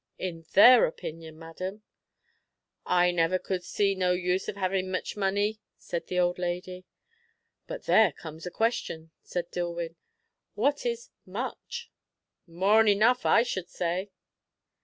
[0.17, 1.83] "In their opinion, madam."
[2.87, 6.85] "I never could see no use in havin' much money," said the old lady.
[7.67, 9.95] "But there comes a question," said Dillwyn.
[10.55, 11.91] "What is 'much'?"
[12.47, 14.09] "More'n enough, I should say."